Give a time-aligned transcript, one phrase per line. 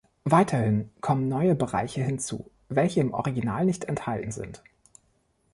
[0.25, 4.63] Weiterhin kommen neue Bereiche hinzu, welche im Original nicht enthalten sind.